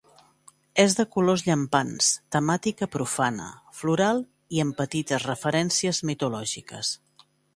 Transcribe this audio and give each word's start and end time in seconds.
És 0.83 0.93
de 0.99 1.03
colors 1.15 1.43
llampants, 1.49 2.07
temàtica 2.37 2.87
profana, 2.95 3.51
floral 3.81 4.25
i 4.59 4.65
amb 4.65 4.77
petites 4.81 5.29
referències 5.31 6.03
mitològiques. 6.13 6.95